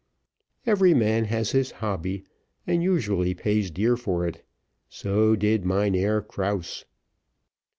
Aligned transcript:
Every 0.65 0.95
man 0.95 1.25
has 1.25 1.51
his 1.51 1.69
hobby, 1.73 2.23
and 2.65 2.81
usually 2.81 3.35
pays 3.35 3.69
dear 3.69 3.95
for 3.95 4.25
it, 4.25 4.43
so 4.89 5.35
did 5.35 5.63
Mynheer 5.63 6.23
Krause. 6.23 6.85